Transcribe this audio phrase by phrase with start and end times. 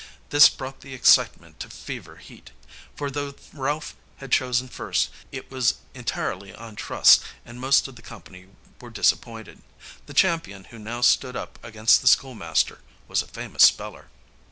[0.31, 2.49] This brought the excitement to fever heat.
[2.95, 8.01] For though Ralph was chosen first, it was entirely on trust, and most of the
[8.01, 8.47] company
[8.79, 9.61] were disappointed.
[10.07, 14.07] The champion who now stood up against the school master was a famous speller.